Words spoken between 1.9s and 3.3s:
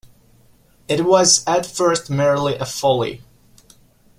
merely a folly.